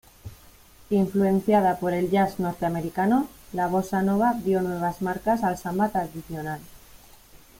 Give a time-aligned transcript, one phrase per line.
[0.89, 6.59] Influenciada por el jazz norteamericano, la bossa nova dio nuevas marcas al samba tradicional.